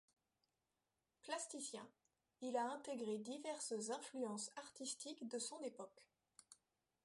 [1.21, 1.87] Plasticien,
[2.41, 6.07] il a intégré diverses influences artistiques de son époque.